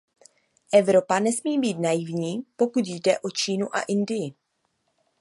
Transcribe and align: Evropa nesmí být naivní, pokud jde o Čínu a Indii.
Evropa 0.73 1.19
nesmí 1.19 1.59
být 1.59 1.79
naivní, 1.79 2.41
pokud 2.55 2.87
jde 2.87 3.19
o 3.19 3.29
Čínu 3.29 3.75
a 3.75 3.81
Indii. 3.81 4.33